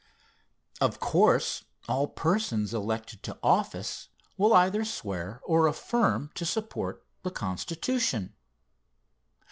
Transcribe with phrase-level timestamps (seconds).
[0.81, 7.29] Of course all persons elected to office will either swear or affirm to support the
[7.29, 8.33] Constitution.